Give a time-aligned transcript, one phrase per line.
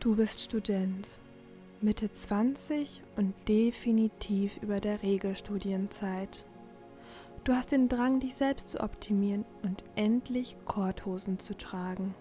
[0.00, 1.20] Du bist Student,
[1.82, 6.46] Mitte 20 und definitiv über der Regelstudienzeit.
[7.44, 12.14] Du hast den Drang, dich selbst zu optimieren und endlich Korthosen zu tragen.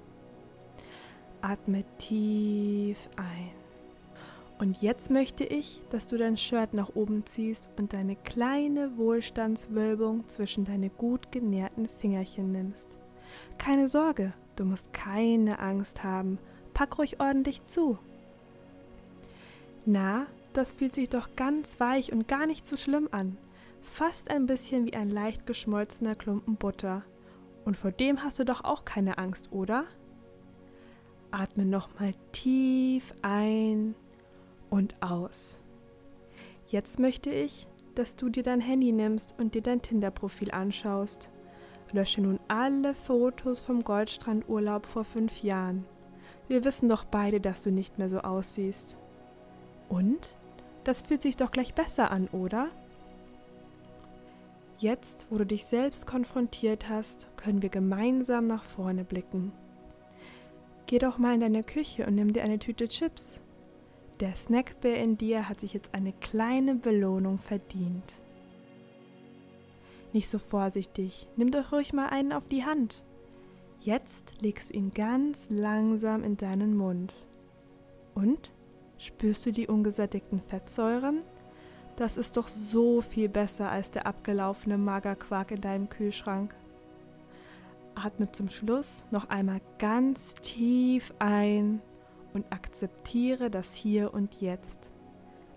[1.39, 3.52] Atme tief ein.
[4.59, 10.27] Und jetzt möchte ich, dass du dein Shirt nach oben ziehst und deine kleine Wohlstandswölbung
[10.27, 12.98] zwischen deine gut genährten Fingerchen nimmst.
[13.57, 16.40] Keine Sorge, du musst keine Angst haben
[16.80, 17.98] Pack ruhig ordentlich zu.
[19.86, 23.38] Na, das fühlt sich doch ganz weich und gar nicht so schlimm an.
[23.82, 27.04] Fast ein bisschen wie ein leicht geschmolzener Klumpen Butter.
[27.66, 29.84] Und vor dem hast du doch auch keine Angst, oder?
[31.32, 33.94] Atme nochmal tief ein
[34.70, 35.60] und aus.
[36.68, 41.30] Jetzt möchte ich, dass du dir dein Handy nimmst und dir dein Tinder-Profil anschaust.
[41.91, 45.84] Lösche nun alle Fotos vom Goldstrandurlaub vor fünf Jahren.
[46.50, 48.98] Wir wissen doch beide, dass du nicht mehr so aussiehst.
[49.88, 50.36] Und?
[50.84, 52.70] Das fühlt sich doch gleich besser an, oder?
[54.80, 59.52] Jetzt, wo du dich selbst konfrontiert hast, können wir gemeinsam nach vorne blicken.
[60.88, 63.42] Geh doch mal in deine Küche und nimm dir eine Tüte Chips.
[64.20, 68.12] Der Snackbär in dir hat sich jetzt eine kleine Belohnung verdient.
[70.14, 73.03] Nicht so vorsichtig, nimm doch ruhig mal einen auf die Hand.
[73.81, 77.13] Jetzt legst du ihn ganz langsam in deinen Mund.
[78.13, 78.52] Und?
[78.97, 81.22] Spürst du die ungesättigten Fettsäuren?
[81.96, 86.53] Das ist doch so viel besser als der abgelaufene Magerquark in deinem Kühlschrank.
[87.96, 91.81] Atme zum Schluss noch einmal ganz tief ein
[92.34, 94.91] und akzeptiere das Hier und Jetzt.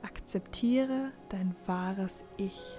[0.03, 2.79] Akzeptiere dein wahres Ich.